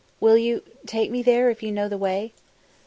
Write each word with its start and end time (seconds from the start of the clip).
"Will 0.19 0.35
you 0.35 0.63
take 0.87 1.11
me 1.11 1.21
there, 1.21 1.51
if 1.51 1.61
you 1.61 1.71
know 1.71 1.87
the 1.87 1.95
way?" 1.95 2.33